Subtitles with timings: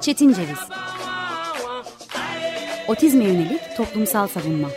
[0.00, 0.58] Çetin Ceviz.
[2.88, 4.68] Otizme yönelik toplumsal savunma.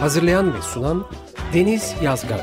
[0.00, 1.06] Hazırlayan ve sunan
[1.54, 2.40] Deniz Yazgan.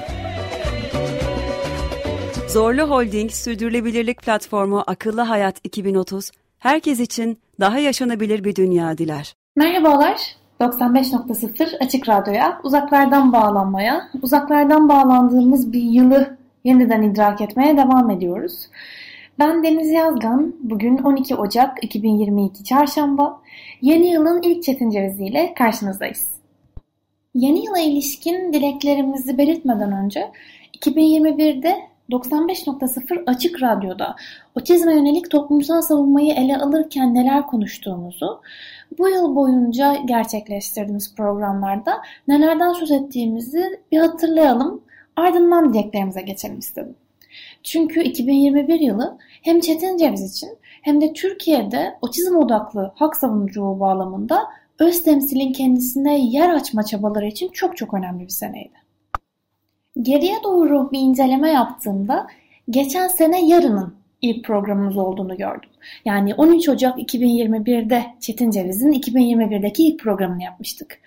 [2.48, 9.36] Zorlu Holding Sürdürülebilirlik Platformu Akıllı Hayat 2030, herkes için daha yaşanabilir bir dünya diler.
[9.56, 18.67] Merhabalar, 95.0 Açık Radyo'ya, uzaklardan bağlanmaya, uzaklardan bağlandığımız bir yılı yeniden idrak etmeye devam ediyoruz.
[19.40, 23.41] Ben Deniz Yazgan, bugün 12 Ocak 2022 Çarşamba,
[23.81, 26.38] yeni yılın ilk Çetin Cevizi ile karşınızdayız.
[27.34, 30.31] Yeni yıla ilişkin dileklerimizi belirtmeden önce
[30.80, 31.76] 2021'de
[32.11, 34.16] 95.0 Açık Radyo'da
[34.55, 38.41] otizme yönelik toplumsal savunmayı ele alırken neler konuştuğumuzu,
[38.97, 44.81] bu yıl boyunca gerçekleştirdiğimiz programlarda nelerden söz ettiğimizi bir hatırlayalım,
[45.16, 46.95] ardından dileklerimize geçelim istedim.
[47.63, 50.49] Çünkü 2021 yılı hem Çetin Ceviz için
[50.81, 54.47] hem de Türkiye'de otizm odaklı hak savunuculuğu bağlamında
[54.80, 58.86] öz temsilin kendisine yer açma çabaları için çok çok önemli bir seneydi.
[60.02, 62.28] Geriye doğru bir inceleme yaptığımda
[62.70, 65.70] geçen sene yarının ilk programımız olduğunu gördüm.
[66.06, 71.00] Yani 13 Ocak 2021'de Çetin Ceviz'in 2021'deki ilk programını yapmıştık.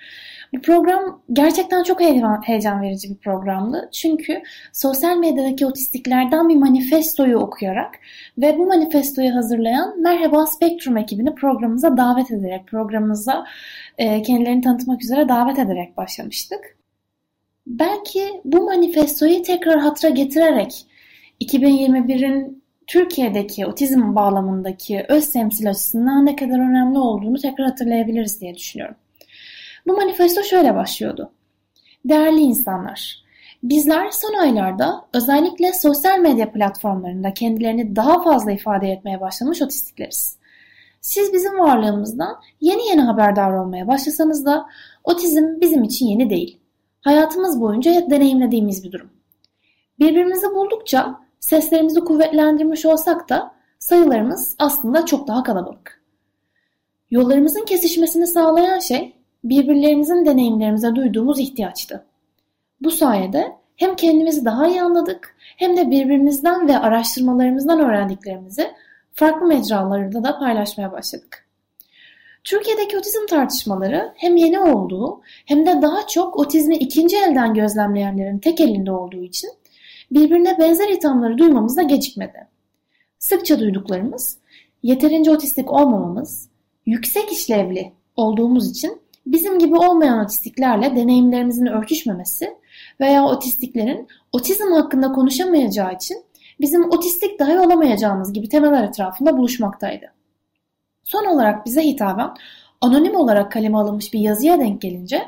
[0.55, 2.01] Bu program gerçekten çok
[2.45, 3.89] heyecan verici bir programdı.
[3.93, 7.95] Çünkü sosyal medyadaki otistiklerden bir manifestoyu okuyarak
[8.39, 13.45] ve bu manifestoyu hazırlayan Merhaba Spektrum ekibini programımıza davet ederek, programımıza
[13.99, 16.80] e, kendilerini tanıtmak üzere davet ederek başlamıştık.
[17.71, 20.87] Belki bu manifestoyu tekrar hatıra getirerek
[21.41, 28.97] 2021'in Türkiye'deki otizm bağlamındaki öz temsil açısından ne kadar önemli olduğunu tekrar hatırlayabiliriz diye düşünüyorum.
[29.87, 31.33] Bu manifesto şöyle başlıyordu.
[32.05, 33.25] Değerli insanlar,
[33.63, 40.39] bizler son aylarda özellikle sosyal medya platformlarında kendilerini daha fazla ifade etmeye başlamış otistikleriz.
[41.01, 44.67] Siz bizim varlığımızdan yeni yeni haberdar olmaya başlasanız da
[45.05, 46.60] otizm bizim için yeni değil.
[47.01, 49.11] Hayatımız boyunca deneyimlediğimiz bir durum.
[49.99, 56.03] Birbirimizi buldukça seslerimizi kuvvetlendirmiş olsak da sayılarımız aslında çok daha kalabalık.
[57.11, 62.05] Yollarımızın kesişmesini sağlayan şey birbirlerimizin deneyimlerimize duyduğumuz ihtiyaçtı.
[62.81, 68.71] Bu sayede hem kendimizi daha iyi anladık hem de birbirimizden ve araştırmalarımızdan öğrendiklerimizi
[69.13, 71.50] farklı mecralarda da paylaşmaya başladık.
[72.45, 78.61] Türkiye'deki otizm tartışmaları hem yeni olduğu hem de daha çok otizmi ikinci elden gözlemleyenlerin tek
[78.61, 79.51] elinde olduğu için
[80.11, 82.49] birbirine benzer ithamları duymamızda gecikmedi.
[83.19, 84.39] Sıkça duyduklarımız
[84.83, 86.49] yeterince otistik olmamamız,
[86.87, 92.57] yüksek işlevli olduğumuz için bizim gibi olmayan otistiklerle deneyimlerimizin örtüşmemesi
[93.01, 96.25] veya otistiklerin otizm hakkında konuşamayacağı için
[96.61, 100.20] bizim otistik dahi olamayacağımız gibi temeller etrafında buluşmaktaydı.
[101.11, 102.31] Son olarak bize hitaben
[102.81, 105.23] anonim olarak kaleme alınmış bir yazıya denk gelince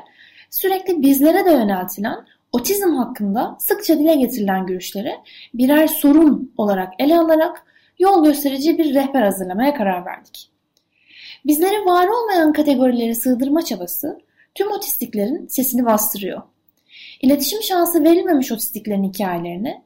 [0.49, 5.15] sürekli bizlere de yöneltilen otizm hakkında sıkça dile getirilen görüşleri
[5.53, 7.65] birer sorun olarak ele alarak
[7.99, 10.49] yol gösterici bir rehber hazırlamaya karar verdik.
[11.45, 14.19] Bizlere var olmayan kategorileri sığdırma çabası
[14.55, 16.41] tüm otistiklerin sesini bastırıyor.
[17.21, 19.83] İletişim şansı verilmemiş otistiklerin hikayelerini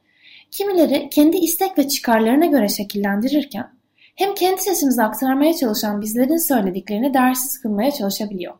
[0.51, 3.76] kimileri kendi istek ve çıkarlarına göre şekillendirirken
[4.17, 8.53] hem kendi sesimizi aktarmaya çalışan bizlerin söylediklerini dersiz kılmaya çalışabiliyor.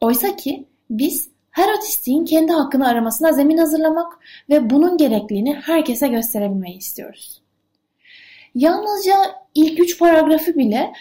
[0.00, 4.18] Oysa ki biz her otistiğin kendi hakkını aramasına zemin hazırlamak
[4.50, 7.42] ve bunun gerekliliğini herkese gösterebilmeyi istiyoruz.
[8.54, 9.14] Yalnızca
[9.54, 10.92] ilk üç paragrafı bile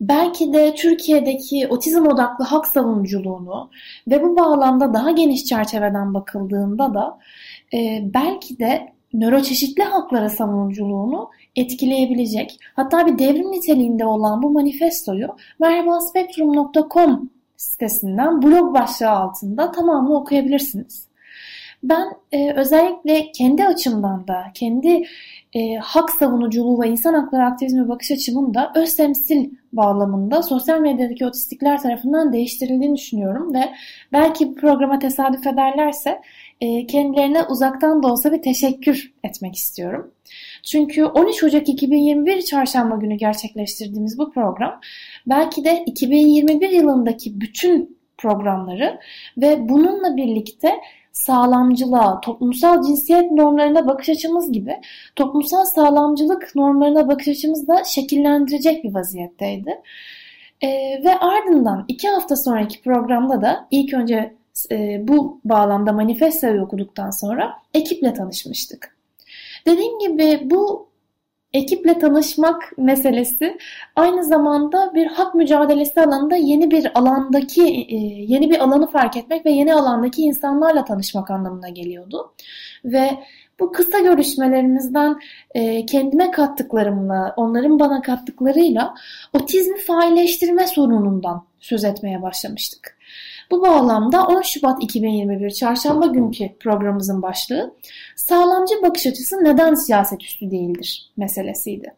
[0.00, 3.70] belki de Türkiye'deki otizm odaklı hak savunuculuğunu
[4.08, 7.18] ve bu bağlamda daha geniş çerçeveden bakıldığında da
[7.74, 15.28] e, belki de nöroçeşitli haklara savunuculuğunu etkileyebilecek hatta bir devrim niteliğinde olan bu manifestoyu
[15.60, 21.08] merhabaspektrum.com sitesinden blog başlığı altında tamamını okuyabilirsiniz.
[21.82, 25.02] Ben e, özellikle kendi açımdan da, kendi
[25.54, 31.26] e, hak savunuculuğu ve insan hakları aktivizmi bakış açımın da öz temsil bağlamında sosyal medyadaki
[31.26, 33.72] otistikler tarafından değiştirildiğini düşünüyorum ve
[34.12, 36.20] belki bu programa tesadüf ederlerse
[36.60, 40.12] e, kendilerine uzaktan da olsa bir teşekkür etmek istiyorum.
[40.64, 44.80] Çünkü 13 Ocak 2021 çarşamba günü gerçekleştirdiğimiz bu program
[45.26, 49.00] belki de 2021 yılındaki bütün programları
[49.36, 50.80] ve bununla birlikte
[51.12, 54.80] sağlamcılığa, toplumsal cinsiyet normlarına bakış açımız gibi
[55.16, 59.70] toplumsal sağlamcılık normlarına bakış açımızı da şekillendirecek bir vaziyetteydi.
[60.62, 60.68] Ee,
[61.04, 64.34] ve ardından iki hafta sonraki programda da ilk önce
[64.70, 68.93] e, bu bağlamda manifestoyu okuduktan sonra ekiple tanışmıştık.
[69.66, 70.88] Dediğim gibi bu
[71.52, 73.58] ekiple tanışmak meselesi
[73.96, 77.96] aynı zamanda bir hak mücadelesi alanında yeni bir alandaki e,
[78.32, 82.34] yeni bir alanı fark etmek ve yeni alandaki insanlarla tanışmak anlamına geliyordu.
[82.84, 83.10] Ve
[83.60, 85.20] bu kısa görüşmelerimizden
[85.54, 88.94] e, kendime kattıklarımla, onların bana kattıklarıyla
[89.32, 92.98] otizmi failleştirme sorunundan söz etmeye başlamıştık.
[93.50, 97.74] Bu bağlamda 10 Şubat 2021 Çarşamba günkü programımızın başlığı
[98.16, 101.94] sağlamcı bakış açısı neden siyaset üstü değildir meselesiydi.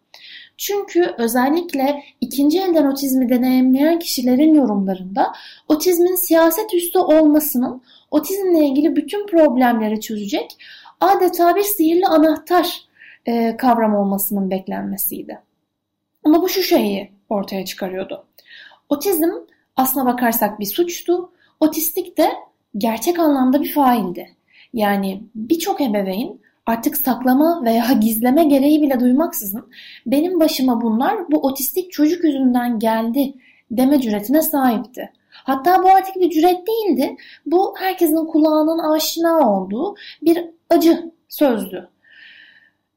[0.57, 5.33] Çünkü özellikle ikinci elden otizmi deneyimleyen kişilerin yorumlarında
[5.69, 10.57] otizmin siyaset üstü olmasının otizmle ilgili bütün problemleri çözecek
[11.01, 12.87] adeta bir sihirli anahtar
[13.27, 15.41] e, kavram olmasının beklenmesiydi.
[16.25, 18.27] Ama bu şu şeyi ortaya çıkarıyordu.
[18.89, 19.31] Otizm
[19.77, 21.33] aslına bakarsak bir suçtu.
[21.61, 22.33] Otistik de
[22.79, 24.37] gerçek anlamda bir faildi.
[24.73, 29.69] Yani birçok ebeveyn artık saklama veya gizleme gereği bile duymaksızın
[30.07, 33.35] benim başıma bunlar bu otistik çocuk yüzünden geldi
[33.71, 35.13] deme cüretine sahipti.
[35.31, 37.17] Hatta bu artık bir cüret değildi.
[37.47, 41.91] Bu herkesin kulağının aşina olduğu bir acı sözdü.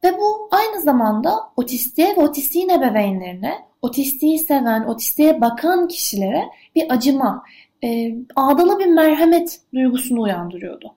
[0.03, 6.43] Ve bu aynı zamanda otistiğe ve otistiğin ebeveynlerine, otistiği seven, otistiğe bakan kişilere
[6.75, 7.43] bir acıma,
[7.83, 10.93] e, ağdalı bir merhamet duygusunu uyandırıyordu.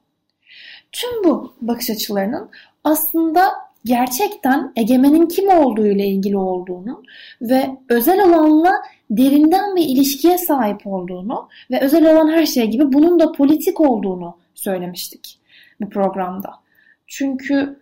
[0.93, 2.51] Tüm bu bakış açılarının
[2.85, 3.53] aslında
[3.85, 7.03] gerçekten egemenin kim olduğu ile ilgili olduğunu
[7.41, 8.73] ve özel olanla
[9.11, 14.37] derinden bir ilişkiye sahip olduğunu ve özel olan her şey gibi bunun da politik olduğunu
[14.55, 15.39] söylemiştik
[15.81, 16.51] bu programda.
[17.07, 17.81] Çünkü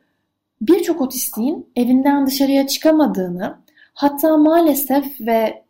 [0.61, 3.58] birçok otistiğin evinden dışarıya çıkamadığını,
[3.94, 5.62] hatta maalesef ve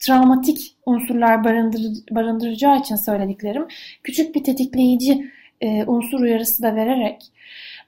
[0.00, 3.66] travmatik unsurlar barındır, barındıracağı için söylediklerim
[4.02, 7.32] küçük bir tetikleyici e, unsur uyarısı da vererek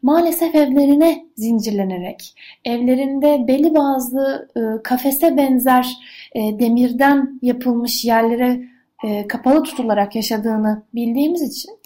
[0.03, 2.35] maalesef evlerine zincirlenerek
[2.65, 5.97] evlerinde belli bazı e, kafese benzer
[6.35, 8.61] e, demirden yapılmış yerlere
[9.05, 11.79] e, kapalı tutularak yaşadığını bildiğimiz için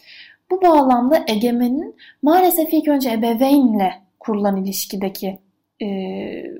[0.51, 5.39] bu bağlamda egemenin maalesef ilk önce ebeveynle kurulan ilişkideki
[5.83, 5.87] e,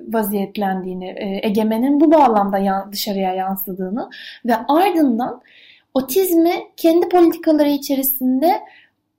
[0.07, 4.09] vaziyetlendiğini, e, egemenin bu bağlamda yan, dışarıya yansıdığını
[4.45, 5.41] ve ardından
[5.93, 8.61] otizmi kendi politikaları içerisinde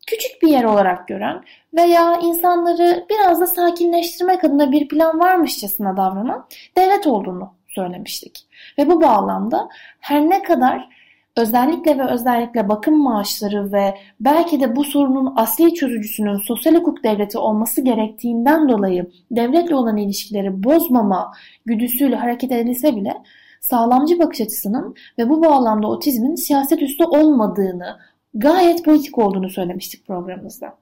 [0.06, 6.46] küçük bir yer olarak gören veya insanları biraz da sakinleştirmek adına bir plan varmışçasına davranan
[6.76, 8.46] devlet olduğunu söylemiştik.
[8.78, 9.68] Ve bu bağlamda
[10.00, 10.88] her ne kadar
[11.36, 17.38] özellikle ve özellikle bakım maaşları ve belki de bu sorunun asli çözücüsünün sosyal hukuk devleti
[17.38, 21.32] olması gerektiğinden dolayı devletle olan ilişkileri bozmama
[21.66, 23.14] güdüsüyle hareket edilse bile
[23.60, 27.98] sağlamcı bakış açısının ve bu bağlamda otizmin siyaset üstü olmadığını,
[28.34, 30.78] gayet politik olduğunu söylemiştik programımızda.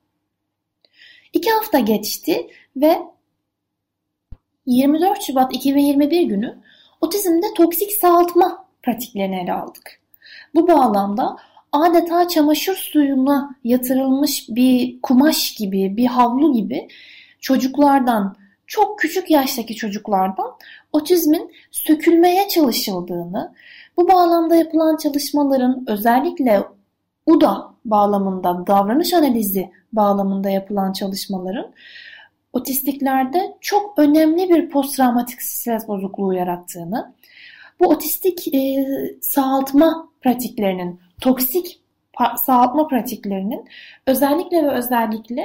[1.33, 2.47] İki hafta geçti
[2.77, 2.99] ve
[4.67, 6.59] 24 Şubat 2021 günü
[7.01, 10.02] otizmde toksik sağaltma pratiklerini ele aldık.
[10.55, 11.37] Bu bağlamda
[11.73, 16.89] adeta çamaşır suyuna yatırılmış bir kumaş gibi, bir havlu gibi
[17.41, 20.53] çocuklardan, çok küçük yaştaki çocuklardan
[20.93, 23.55] otizmin sökülmeye çalışıldığını,
[23.97, 26.63] bu bağlamda yapılan çalışmaların özellikle
[27.27, 31.73] UDA bağlamında, davranış analizi bağlamında yapılan çalışmaların
[32.53, 37.15] otistiklerde çok önemli bir posttraumatik stres bozukluğu yarattığını,
[37.81, 38.87] bu otistik e,
[39.21, 41.81] sağaltma pratiklerinin, toksik
[42.37, 43.65] sağaltma pratiklerinin
[44.07, 45.45] özellikle ve özellikle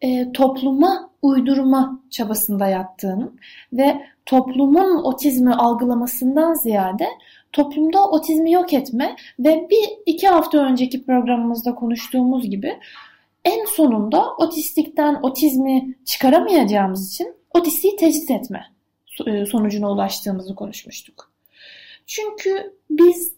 [0.00, 3.40] e, topluma uydurma çabasında yattığının
[3.72, 7.06] ve toplumun otizmi algılamasından ziyade
[7.52, 12.78] toplumda otizmi yok etme ve bir iki hafta önceki programımızda konuştuğumuz gibi
[13.44, 18.64] en sonunda otistikten otizmi çıkaramayacağımız için otistiği tecrit etme
[19.26, 21.37] e, sonucuna ulaştığımızı konuşmuştuk.
[22.08, 23.32] Çünkü biz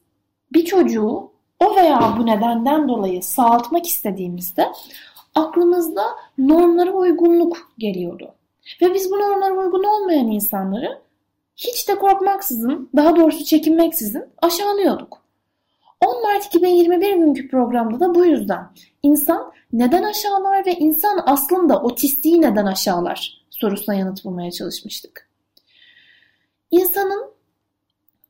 [0.53, 4.73] bir çocuğu o veya bu nedenden dolayı sağaltmak istediğimizde
[5.35, 6.05] aklımızda
[6.39, 8.35] normlara uygunluk geliyordu.
[8.83, 10.99] Ve biz bu normlara uygun olmayan insanları
[11.57, 15.23] hiç de korkmaksızın, daha doğrusu çekinmeksizin aşağılıyorduk.
[16.07, 18.71] 10 Mart 2021 günkü programda da bu yüzden
[19.03, 25.31] insan neden aşağılar ve insan aslında otistiği neden aşağılar sorusuna yanıt bulmaya çalışmıştık.
[26.71, 27.40] İnsanın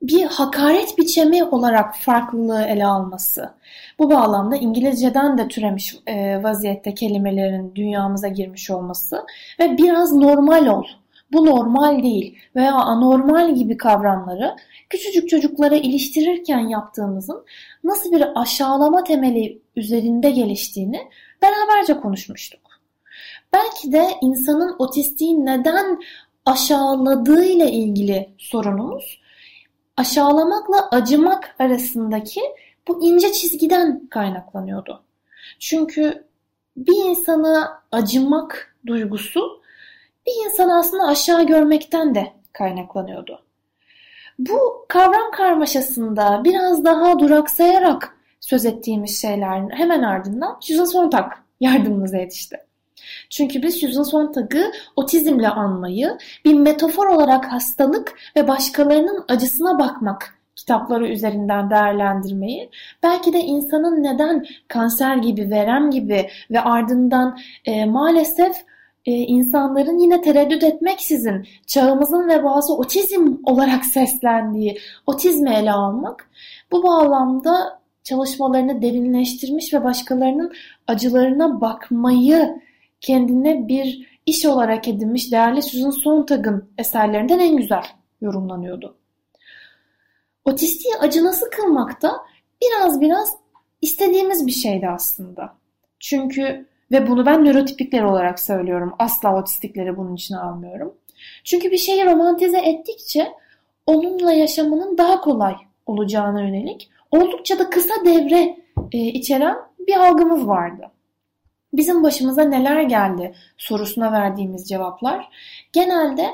[0.03, 3.55] bir hakaret biçimi olarak farklılığı ele alması.
[3.99, 9.27] Bu bağlamda İngilizceden de türemiş e, vaziyette kelimelerin dünyamıza girmiş olması
[9.61, 10.85] ve biraz normal ol
[11.33, 14.57] bu normal değil veya anormal gibi kavramları
[14.91, 17.45] küçücük çocuklara iliştirirken yaptığımızın
[17.85, 21.01] nasıl bir aşağılama temeli üzerinde geliştiğini
[21.43, 22.61] beraberce konuşmuştuk.
[23.53, 26.01] Belki de insanın otistiği neden
[26.47, 29.21] aşağıladığı ile ilgili sorunumuz
[30.01, 32.41] aşağılamakla acımak arasındaki
[32.89, 35.03] bu ince çizgiden kaynaklanıyordu.
[35.59, 36.25] Çünkü
[36.77, 39.63] bir insana acımak duygusu
[40.27, 43.43] bir insanı aslında aşağı görmekten de kaynaklanıyordu.
[44.39, 52.57] Bu kavram karmaşasında biraz daha duraksayarak söz ettiğimiz şeylerin hemen ardından Susan Sontag yardımımıza yetişti.
[53.31, 61.09] Çünkü biz Susan Sontag'ı otizmle anmayı, bir metafor olarak hastalık ve başkalarının acısına bakmak kitapları
[61.09, 62.71] üzerinden değerlendirmeyi,
[63.03, 68.57] belki de insanın neden kanser gibi, verem gibi ve ardından e, maalesef
[69.07, 76.31] e, insanların yine tereddüt etmeksizin çağımızın vebası otizm olarak seslendiği otizmi ele almak,
[76.73, 80.53] bu bağlamda çalışmalarını derinleştirmiş ve başkalarının
[80.87, 82.61] acılarına bakmayı
[83.01, 87.85] kendine bir iş olarak edinmiş değerli Susan Sontag'ın eserlerinden en güzel
[88.21, 88.97] yorumlanıyordu.
[90.45, 92.13] Otistiği acınası kılmak da
[92.63, 93.37] biraz biraz
[93.83, 95.55] istediğimiz bir şeydi aslında.
[96.01, 98.95] Çünkü ve bunu ben nörotipikler olarak söylüyorum.
[98.99, 100.95] Asla otistikleri bunun için almıyorum.
[101.45, 103.33] Çünkü bir şeyi romantize ettikçe
[103.87, 105.55] onunla yaşamının daha kolay
[105.87, 108.57] olacağına yönelik oldukça da kısa devre
[108.93, 110.91] e, içeren bir algımız vardı.
[111.73, 115.29] Bizim başımıza neler geldi sorusuna verdiğimiz cevaplar
[115.73, 116.31] genelde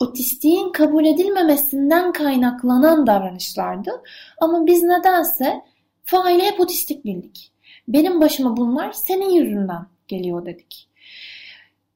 [0.00, 4.02] otistiğin kabul edilmemesinden kaynaklanan davranışlardı.
[4.40, 5.62] Ama biz nedense
[6.04, 7.52] faili hep otistik bildik.
[7.88, 10.88] Benim başıma bunlar senin yüzünden geliyor dedik.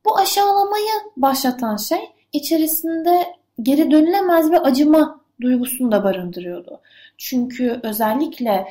[0.05, 6.81] Bu aşağılamayı başlatan şey içerisinde geri dönülemez bir acıma duygusunu da barındırıyordu.
[7.19, 8.67] Çünkü özellikle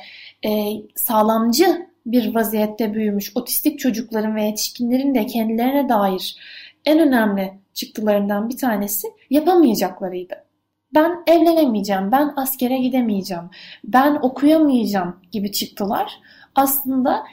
[0.46, 0.50] e,
[0.94, 6.36] sağlamcı bir vaziyette büyümüş otistik çocukların ve yetişkinlerin de kendilerine dair
[6.84, 10.34] en önemli çıktılarından bir tanesi yapamayacaklarıydı.
[10.94, 13.44] Ben evlenemeyeceğim, ben askere gidemeyeceğim,
[13.84, 16.12] ben okuyamayacağım gibi çıktılar.
[16.54, 17.24] Aslında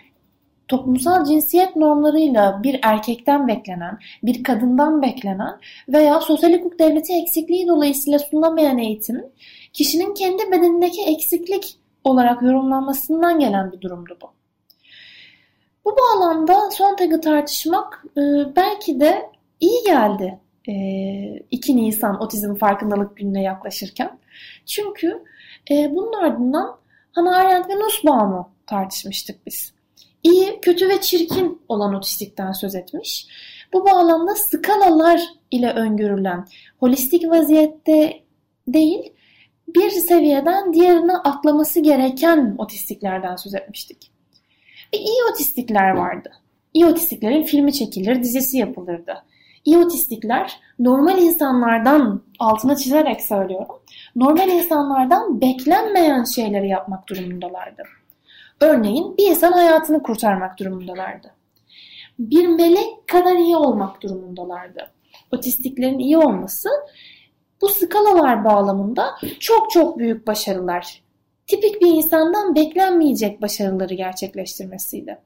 [0.68, 5.60] toplumsal cinsiyet normlarıyla bir erkekten beklenen, bir kadından beklenen
[5.90, 9.26] veya sosyal hukuk devleti eksikliği dolayısıyla sunulamayan eğitimin
[9.74, 14.41] kişinin kendi bedenindeki eksiklik olarak yorumlanmasından gelen bir durumdu bu.
[15.86, 18.22] Bu bağlamda Sontag'ı tartışmak e,
[18.56, 20.40] belki de iyi geldi
[21.52, 24.20] 2 e, Nisan Otizm Farkındalık Günü'ne yaklaşırken.
[24.66, 25.24] Çünkü
[25.72, 26.78] e, bunun ardından
[27.12, 29.74] Hannah Arendt ve Nussbaum'u tartışmıştık biz.
[30.24, 33.28] İyi, kötü ve çirkin olan otistikten söz etmiş.
[33.74, 35.22] Bu bağlamda skalalar
[35.52, 36.48] ile öngörülen
[36.80, 38.24] holistik vaziyette
[38.68, 39.14] değil,
[39.68, 44.12] bir seviyeden diğerine atlaması gereken otistiklerden söz etmiştik.
[44.94, 46.32] Ve iyi otistikler vardı.
[46.74, 49.24] İyi otistiklerin filmi çekilir, dizisi yapılırdı.
[49.66, 53.76] İyi otistikler normal insanlardan altına çizerek söylüyorum.
[54.16, 57.84] Normal insanlardan beklenmeyen şeyleri yapmak durumundalardı.
[58.62, 61.32] Örneğin bir insan hayatını kurtarmak durumundalardı.
[62.20, 64.92] Bir melek kadar iyi olmak durumundalardı.
[65.32, 66.70] Otistiklerin iyi olması
[67.62, 71.02] bu skalalar bağlamında çok çok büyük başarılar,
[71.52, 75.18] tipik bir insandan beklenmeyecek başarıları gerçekleştirmesiydi.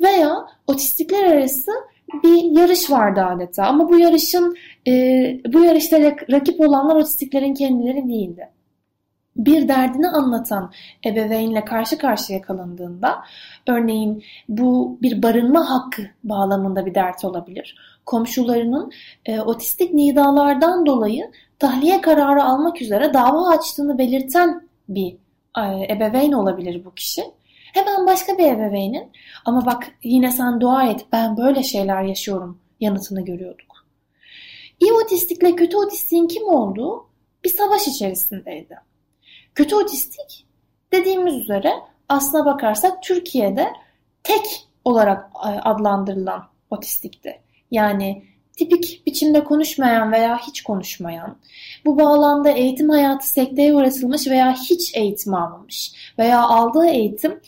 [0.00, 1.70] Veya otistikler arası
[2.24, 4.56] bir yarış vardı adeta ama bu yarışın
[4.88, 4.92] e,
[5.52, 8.48] bu yarışta rakip olanlar otistiklerin kendileri değildi
[9.36, 10.72] bir derdini anlatan
[11.06, 13.22] ebeveynle karşı karşıya kalındığında
[13.68, 17.76] örneğin bu bir barınma hakkı bağlamında bir dert olabilir.
[18.06, 18.92] Komşularının
[19.26, 25.16] e, otistik nidalardan dolayı tahliye kararı almak üzere dava açtığını belirten bir
[25.58, 27.24] ebeveyn olabilir bu kişi.
[27.72, 29.12] Hemen başka bir ebeveynin
[29.44, 33.86] ama bak yine sen dua et ben böyle şeyler yaşıyorum yanıtını görüyorduk.
[34.80, 37.06] İyi otistikle kötü otistiğin kim olduğu
[37.44, 38.76] bir savaş içerisindeydi.
[39.54, 40.46] Kötü otistik
[40.92, 41.72] dediğimiz üzere
[42.08, 43.72] aslına bakarsak Türkiye'de
[44.22, 47.40] tek olarak e, adlandırılan otistikti.
[47.70, 48.24] Yani
[48.56, 51.38] tipik biçimde konuşmayan veya hiç konuşmayan,
[51.84, 57.40] bu bağlamda eğitim hayatı sekteye uğratılmış veya hiç eğitim almamış veya aldığı eğitim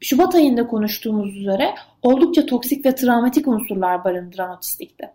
[0.00, 5.10] Şubat ayında konuştuğumuz üzere oldukça toksik ve travmatik unsurlar barındıran otistikti.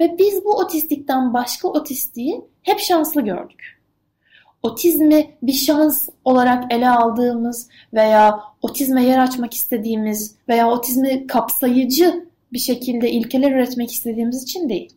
[0.00, 3.82] Ve biz bu otistikten başka otistiği hep şanslı gördük
[4.62, 12.58] otizmi bir şans olarak ele aldığımız veya otizme yer açmak istediğimiz veya otizmi kapsayıcı bir
[12.58, 14.92] şekilde ilkeler üretmek istediğimiz için değil.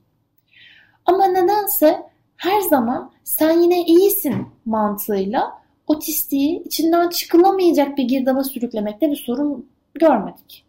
[1.06, 2.04] Ama nedense
[2.38, 5.52] her zaman sen yine iyisin mantığıyla
[5.88, 10.66] otistiği içinden çıkılamayacak bir girdaba sürüklemekte bir sorun görmedik.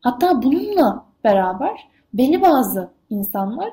[0.00, 3.72] Hatta bununla beraber belli bazı insanlar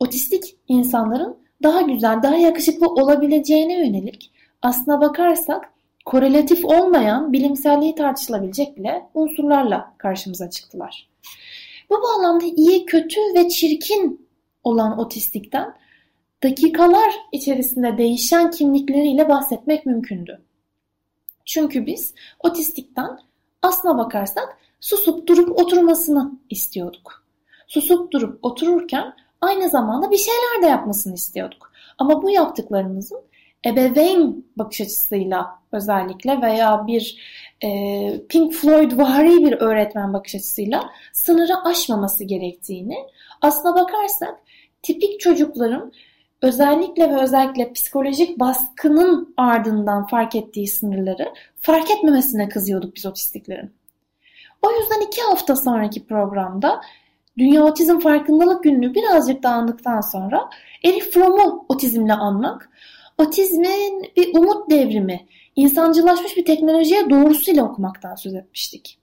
[0.00, 4.32] otistik insanların daha güzel, daha yakışıklı olabileceğine yönelik
[4.62, 5.70] aslına bakarsak
[6.04, 11.08] korelatif olmayan bilimselliği tartışılabilecek bile unsurlarla karşımıza çıktılar.
[11.90, 14.28] Bu bağlamda iyi, kötü ve çirkin
[14.64, 15.74] olan otistikten
[16.42, 20.42] dakikalar içerisinde değişen kimlikleriyle bahsetmek mümkündü.
[21.44, 23.18] Çünkü biz otistikten
[23.62, 27.24] aslına bakarsak susup durup oturmasını istiyorduk.
[27.66, 31.72] Susup durup otururken aynı zamanda bir şeyler de yapmasını istiyorduk.
[31.98, 33.20] Ama bu yaptıklarımızın
[33.66, 37.18] ebeveyn bakış açısıyla özellikle veya bir
[37.64, 37.68] e,
[38.28, 42.96] Pink Floyd vari bir öğretmen bakış açısıyla sınırı aşmaması gerektiğini
[43.42, 44.38] aslına bakarsak
[44.82, 45.92] tipik çocukların
[46.42, 53.70] özellikle ve özellikle psikolojik baskının ardından fark ettiği sınırları fark etmemesine kızıyorduk biz otistiklerin.
[54.62, 56.80] O yüzden iki hafta sonraki programda
[57.38, 60.50] Dünya Otizm Farkındalık Günü'nü birazcık dağındıktan sonra
[60.82, 62.70] Elif Fromm'u otizmle anmak,
[63.18, 68.98] otizmin bir umut devrimi, insancılaşmış bir teknolojiye doğrusuyla okumaktan söz etmiştik.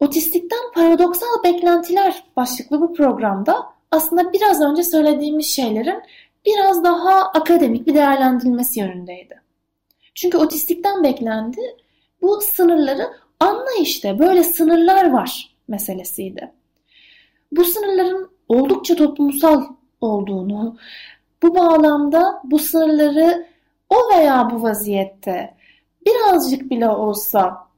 [0.00, 6.02] Otistikten paradoksal beklentiler başlıklı bu programda aslında biraz önce söylediğimiz şeylerin
[6.46, 9.42] biraz daha akademik bir değerlendirilmesi yönündeydi.
[10.14, 11.60] Çünkü otistikten beklendi
[12.22, 16.52] bu sınırları anla işte böyle sınırlar var meselesiydi.
[17.52, 19.64] Bu sınırların oldukça toplumsal
[20.00, 20.76] olduğunu,
[21.42, 23.46] bu bağlamda bu sınırları
[23.90, 25.54] o veya bu vaziyette
[26.06, 27.68] birazcık bile olsa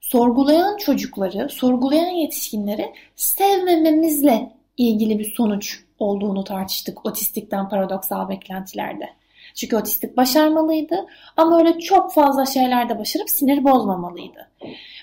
[0.00, 9.10] sorgulayan çocukları, sorgulayan yetişkinleri sevmememizle ilgili bir sonuç olduğunu tartıştık otistikten paradoksal beklentilerde.
[9.54, 11.06] Çünkü otistik başarmalıydı
[11.36, 14.50] ama öyle çok fazla şeylerde başarıp sinir bozmamalıydı.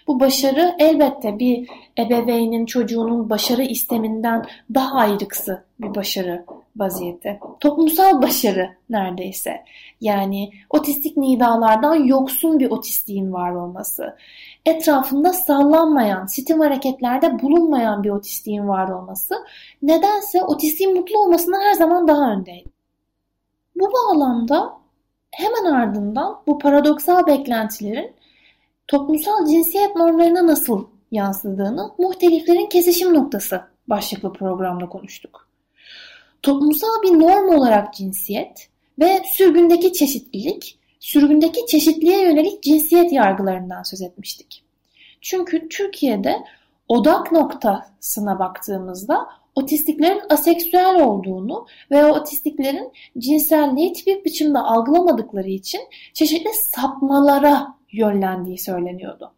[0.08, 6.46] Bu başarı elbette bir ebeveynin çocuğunun başarı isteminden daha ayrıksı bir başarı
[6.80, 7.40] vaziyette.
[7.60, 9.64] Toplumsal başarı neredeyse.
[10.02, 14.18] Yani otistik nidalardan yoksun bir otistiğin var olması.
[14.66, 19.36] Etrafında sallanmayan, sitim hareketlerde bulunmayan bir otistiğin var olması
[19.82, 22.70] nedense otistiğin mutlu olmasından her zaman daha öndeydi.
[23.76, 24.74] Bu bağlamda
[25.32, 28.16] hemen ardından bu paradoksal beklentilerin
[28.88, 35.47] toplumsal cinsiyet normlarına nasıl yansıdığını muhteliflerin kesişim noktası başlıklı programda konuştuk.
[36.42, 38.70] Toplumsal bir norm olarak cinsiyet
[39.00, 44.64] ve sürgündeki çeşitlilik, sürgündeki çeşitliğe yönelik cinsiyet yargılarından söz etmiştik.
[45.22, 46.44] Çünkü Türkiye'de
[46.88, 55.82] odak noktasına baktığımızda otistiklerin aseksüel olduğunu ve otistiklerin cinselliği tipik biçimde algılamadıkları için
[56.14, 59.32] çeşitli sapmalara yönlendiği söyleniyordu.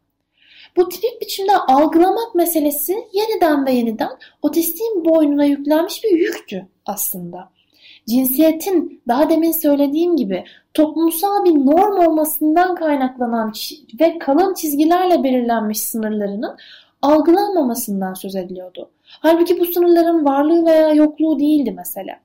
[0.77, 4.09] Bu tipik biçimde algılamak meselesi yeniden ve yeniden
[4.41, 7.49] otistiğin boynuna yüklenmiş bir yüktü aslında.
[8.07, 13.53] Cinsiyetin daha demin söylediğim gibi toplumsal bir norm olmasından kaynaklanan
[13.99, 16.57] ve kalın çizgilerle belirlenmiş sınırlarının
[17.01, 18.89] algılanmamasından söz ediliyordu.
[19.03, 22.19] Halbuki bu sınırların varlığı veya yokluğu değildi mesele.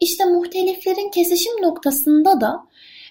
[0.00, 2.64] İşte muhteliflerin kesişim noktasında da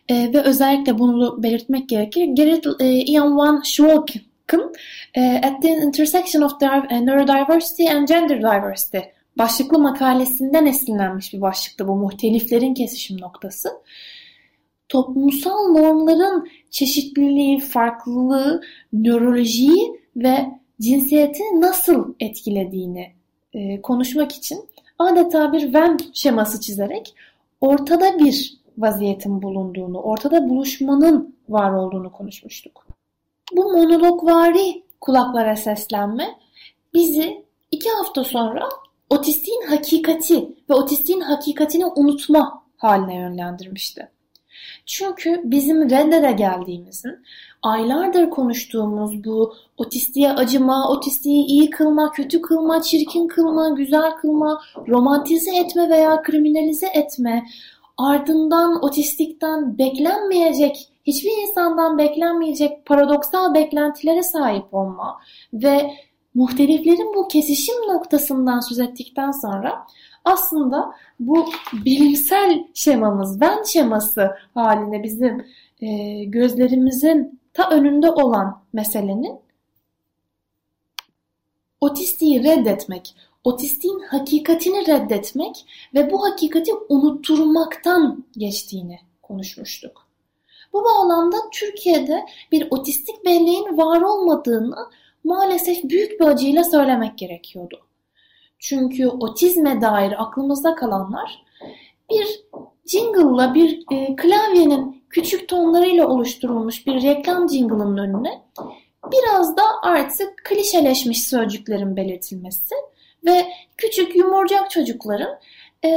[0.10, 2.24] e, ve özellikle bunu belirtmek gerekir.
[2.24, 4.22] Gerrit e, Ian Van Schwalk'ın
[5.16, 9.00] e, At the Intersection of e, Neurodiversity and Gender Diversity
[9.38, 13.70] başlıklı makalesinden esinlenmiş bir başlıkta bu muhteliflerin kesişim noktası.
[14.90, 18.62] Toplumsal normların çeşitliliği, farklılığı,
[18.94, 20.46] nörolojiyi ve
[20.82, 23.12] cinsiyeti nasıl etkilediğini
[23.54, 24.60] e, konuşmak için
[25.00, 27.16] adeta bir Venn şeması çizerek
[27.62, 32.86] ortada bir vaziyetin bulunduğunu, ortada buluşmanın var olduğunu konuşmuştuk.
[33.56, 36.40] Bu monologvari kulaklara seslenme
[36.94, 38.70] bizi iki hafta sonra
[39.10, 44.10] otistiğin hakikati ve otistiğin hakikatini unutma haline yönlendirmişti.
[44.86, 47.12] Çünkü bizim reddede geldiğimizin,
[47.62, 55.56] aylardır konuştuğumuz bu otistiğe acıma, otistiği iyi kılma, kötü kılma, çirkin kılma, güzel kılma, romantize
[55.56, 57.46] etme veya kriminalize etme,
[57.98, 65.20] ardından otistikten beklenmeyecek, hiçbir insandan beklenmeyecek paradoksal beklentilere sahip olma
[65.54, 65.94] ve
[66.34, 69.86] muhteliflerin bu kesişim noktasından söz ettikten sonra
[70.26, 75.46] aslında bu bilimsel şemamız, ben şeması haline bizim
[75.82, 79.40] e, gözlerimizin ta önünde olan meselenin
[81.82, 90.03] otistiği reddetmek, otistiğin hakikatini reddetmek ve bu hakikati unutturmaktan geçtiğini konuşmuştuk.
[90.74, 94.90] Bu bağlamda Türkiye'de bir otistik belleğin var olmadığını
[95.24, 97.80] maalesef büyük bir acıyla söylemek gerekiyordu.
[98.60, 101.44] Çünkü otizme dair aklımızda kalanlar
[102.12, 102.46] bir
[102.86, 108.42] jingle'la bir e, klavyenin küçük tonlarıyla oluşturulmuş bir reklam jingle'ının önüne
[109.12, 112.76] biraz da artık klişeleşmiş sözcüklerin belirtilmesi
[113.26, 115.40] ve küçük yumurcak çocukların
[115.86, 115.90] e,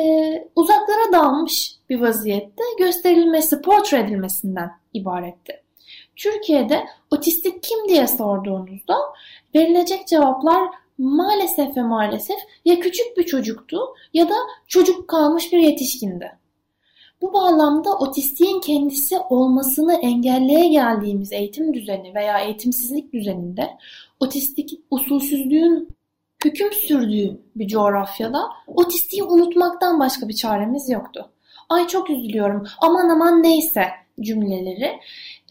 [0.57, 5.62] uzaklara dalmış bir vaziyette gösterilmesi, portre edilmesinden ibaretti.
[6.16, 8.96] Türkiye'de otistik kim diye sorduğunuzda
[9.55, 10.68] verilecek cevaplar
[10.99, 13.79] maalesef ve maalesef ya küçük bir çocuktu
[14.14, 14.35] ya da
[14.66, 16.33] çocuk kalmış bir yetişkindi.
[17.20, 23.70] Bu bağlamda otistiğin kendisi olmasını engelleye geldiğimiz eğitim düzeni veya eğitimsizlik düzeninde
[24.20, 25.88] otistik usulsüzlüğün
[26.44, 31.31] hüküm sürdüğü bir coğrafyada otistiği unutmaktan başka bir çaremiz yoktu.
[31.69, 33.87] Ay çok üzülüyorum aman aman neyse
[34.21, 35.01] cümleleri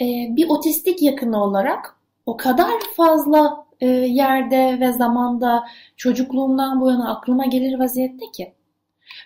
[0.02, 5.64] e, bir otistik yakını olarak o kadar fazla e, yerde ve zamanda
[5.98, 8.54] çocukluğumdan bu yana aklıma gelir vaziyette ki.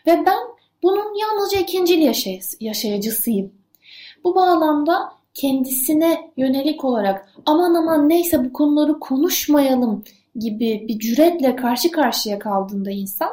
[0.08, 0.40] Ve ben
[0.84, 3.54] bunun yalnızca ikincil yaşay yaşayıcısıyım.
[4.24, 10.04] Bu bağlamda kendisine yönelik olarak aman aman neyse bu konuları konuşmayalım
[10.36, 13.30] gibi bir cüretle karşı karşıya kaldığında insan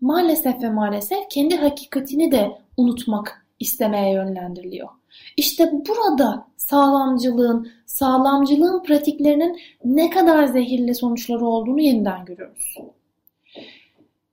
[0.00, 4.88] maalesef ve maalesef kendi hakikatini de unutmak istemeye yönlendiriliyor.
[5.36, 12.74] İşte burada sağlamcılığın, sağlamcılığın pratiklerinin ne kadar zehirli sonuçları olduğunu yeniden görüyoruz.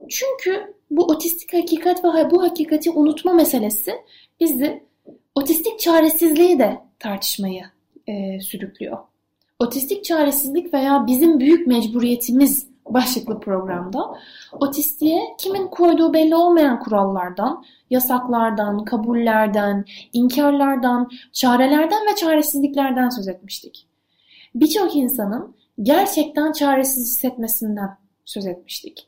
[0.10, 3.92] Çünkü bu otistik hakikat ve bu hakikati unutma meselesi
[4.40, 4.84] bizi
[5.36, 7.64] otistik çaresizliği de tartışmayı
[8.08, 8.98] e, sürüklüyor.
[9.60, 14.14] Otistik çaresizlik veya bizim büyük mecburiyetimiz başlıklı programda
[14.52, 23.88] otistiğe kimin koyduğu belli olmayan kurallardan, yasaklardan, kabullerden, inkarlardan, çarelerden ve çaresizliklerden söz etmiştik.
[24.56, 29.08] Birçok insanın gerçekten çaresiz hissetmesinden söz etmiştik.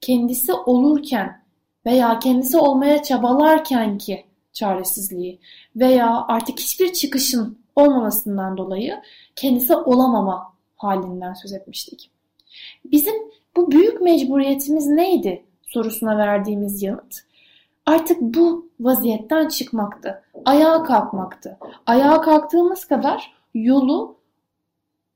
[0.00, 1.42] Kendisi olurken
[1.86, 5.40] veya kendisi olmaya çabalarken ki çaresizliği
[5.76, 9.02] veya artık hiçbir çıkışın olmamasından dolayı
[9.36, 12.13] kendisi olamama halinden söz etmiştik.
[12.84, 13.14] Bizim
[13.56, 17.24] bu büyük mecburiyetimiz neydi sorusuna verdiğimiz yanıt
[17.86, 20.22] artık bu vaziyetten çıkmaktı.
[20.44, 21.58] Ayağa kalkmaktı.
[21.86, 24.16] Ayağa kalktığımız kadar yolu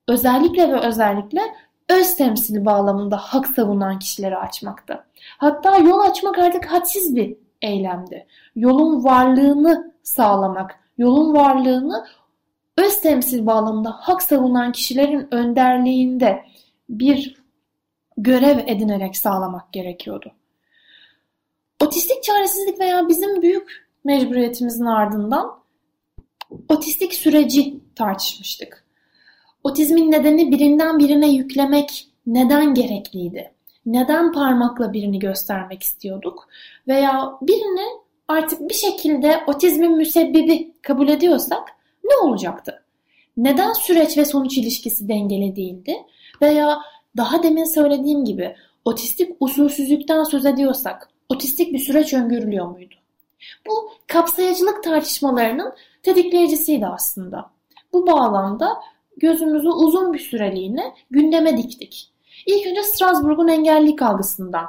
[0.09, 1.41] özellikle ve özellikle
[1.89, 5.05] öz temsil bağlamında hak savunan kişilere açmaktı.
[5.39, 8.27] Hatta yol açmak artık hadsiz bir eylemdi.
[8.57, 12.07] Yolun varlığını sağlamak, yolun varlığını
[12.77, 16.45] öz temsil bağlamında hak savunan kişilerin önderliğinde
[16.89, 17.38] bir
[18.19, 20.33] görev edinerek sağlamak gerekiyordu.
[21.83, 25.59] Otistik çaresizlik veya bizim büyük mecburiyetimizin ardından
[26.69, 28.85] otistik süreci tartışmıştık.
[29.65, 33.53] Otizmin nedeni birinden birine yüklemek neden gerekliydi?
[33.87, 36.49] Neden parmakla birini göstermek istiyorduk?
[36.89, 37.87] Veya birini
[38.29, 41.69] artık bir şekilde otizmin müsebbibi kabul ediyorsak
[42.05, 42.85] ne olacaktı?
[43.37, 45.97] Neden süreç ve sonuç ilişkisi dengeli değildi?
[46.43, 46.79] Veya
[47.19, 52.95] daha demin söylediğim gibi otistik usulsüzlükten söz ediyorsak otistik bir süreç öngörülüyor muydu?
[53.67, 57.51] Bu kapsayıcılık tartışmalarının tetikleyicisiydi aslında.
[57.93, 58.69] Bu bağlamda
[59.17, 62.13] gözümüzü uzun bir süreliğine gündeme diktik.
[62.47, 64.67] İlk önce Strasbourg'un engellilik algısından,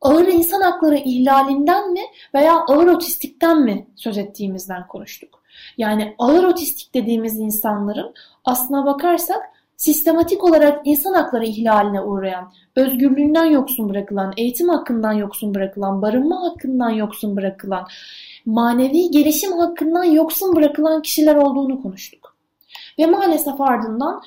[0.00, 2.00] ağır insan hakları ihlalinden mi
[2.34, 5.42] veya ağır otistikten mi söz ettiğimizden konuştuk.
[5.78, 9.42] Yani ağır otistik dediğimiz insanların aslına bakarsak
[9.76, 16.90] sistematik olarak insan hakları ihlaline uğrayan, özgürlüğünden yoksun bırakılan, eğitim hakkından yoksun bırakılan, barınma hakkından
[16.90, 17.86] yoksun bırakılan,
[18.46, 22.36] manevi gelişim hakkından yoksun bırakılan kişiler olduğunu konuştuk.
[22.98, 24.22] Ve maalesef ardından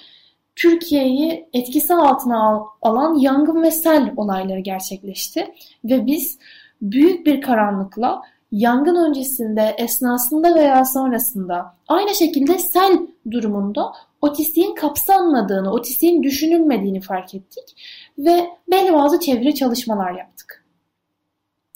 [0.55, 6.39] Türkiye'yi etkisi altına alan yangın ve sel olayları gerçekleşti ve biz
[6.81, 12.99] büyük bir karanlıkla yangın öncesinde, esnasında veya sonrasında aynı şekilde sel
[13.31, 17.75] durumunda otistiğin kapsanmadığını, otistiğin düşünülmediğini fark ettik
[18.17, 20.63] ve belli bazı çevre çalışmalar yaptık.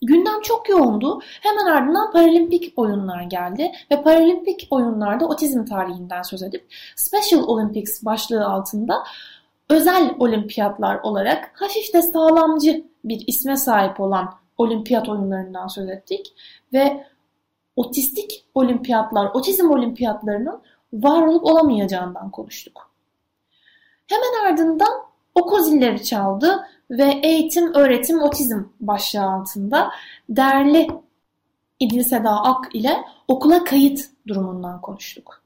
[0.01, 1.19] Gündem çok yoğundu.
[1.23, 8.45] Hemen ardından Paralimpik oyunlar geldi ve Paralimpik oyunlarda otizm tarihinden söz edip Special Olympics başlığı
[8.45, 9.03] altında
[9.69, 16.33] özel olimpiyatlar olarak hafif de sağlamcı bir isme sahip olan olimpiyat oyunlarından söz ettik
[16.73, 17.05] ve
[17.75, 20.61] otistik olimpiyatlar, otizm olimpiyatlarının
[20.93, 22.91] var olup olamayacağından konuştuk.
[24.07, 29.91] Hemen ardından okul zilleri çaldı ve eğitim, öğretim, otizm başlığı altında
[30.29, 30.87] değerli
[31.79, 35.41] İdil Seda Ak ile okula kayıt durumundan konuştuk.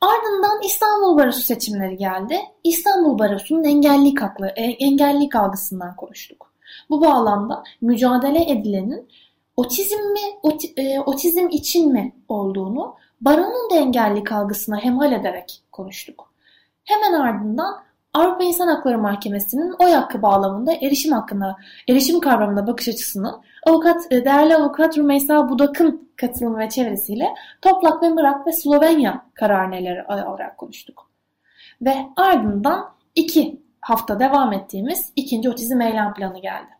[0.00, 2.40] Ardından İstanbul Barosu seçimleri geldi.
[2.64, 6.52] İstanbul Barosu'nun engellilik, haklı, e, engellilik algısından konuştuk.
[6.90, 9.08] Bu bağlamda mücadele edilenin
[9.56, 16.32] otizm mi, oti, e, otizm için mi olduğunu baronun da engellilik algısına hemal ederek konuştuk.
[16.84, 21.56] Hemen ardından Avrupa İnsan Hakları Mahkemesi'nin oy hakkı bağlamında erişim hakkında,
[21.88, 28.08] erişim kavramında bakış açısını avukat, e, değerli avukat Rümeysa Budak'ın katılımı ve çevresiyle Toplak ve
[28.08, 31.10] Mırak ve Slovenya kararneleri olarak konuştuk.
[31.82, 36.70] Ve ardından iki hafta devam ettiğimiz ikinci otizm eylem planı geldi.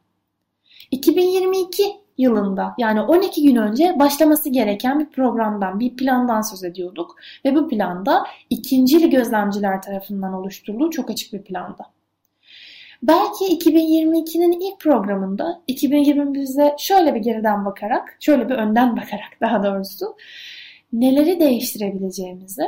[0.90, 7.16] 2022 yılında yani 12 gün önce başlaması gereken bir programdan, bir plandan söz ediyorduk.
[7.44, 11.86] Ve bu planda ikincili gözlemciler tarafından oluşturulduğu çok açık bir planda.
[13.02, 20.16] Belki 2022'nin ilk programında 2021'e şöyle bir geriden bakarak, şöyle bir önden bakarak daha doğrusu
[20.92, 22.64] neleri değiştirebileceğimizi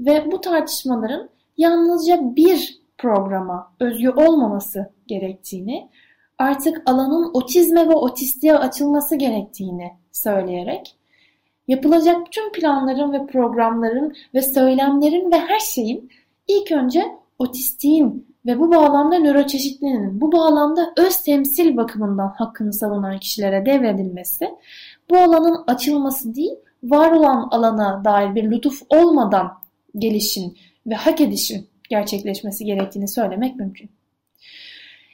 [0.00, 5.88] ve bu tartışmaların yalnızca bir programa özgü olmaması gerektiğini
[6.40, 10.96] artık alanın otizme ve otistiğe açılması gerektiğini söyleyerek
[11.68, 16.10] yapılacak tüm planların ve programların ve söylemlerin ve her şeyin
[16.48, 17.04] ilk önce
[17.38, 24.50] otistiğin ve bu bağlamda nöroçeşitliliğinin, bu bağlamda öz temsil bakımından hakkını savunan kişilere devredilmesi,
[25.10, 29.52] bu alanın açılması değil, var olan alana dair bir lütuf olmadan
[29.98, 33.90] gelişin ve hak edişin gerçekleşmesi gerektiğini söylemek mümkün.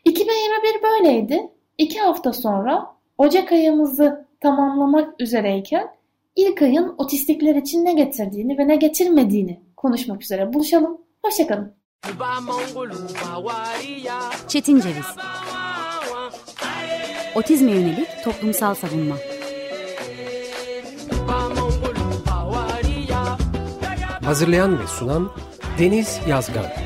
[0.06, 1.50] 2021 böyleydi.
[1.78, 5.88] İki hafta sonra Ocak ayımızı tamamlamak üzereyken
[6.36, 10.98] ilk ayın otistikler için ne getirdiğini ve ne getirmediğini konuşmak üzere buluşalım.
[11.22, 11.72] Hoşçakalın.
[14.48, 15.06] Çetin Ceviz
[17.34, 19.16] Otizme yönelik toplumsal savunma
[24.24, 25.30] Hazırlayan ve sunan
[25.78, 26.85] Deniz Yazgan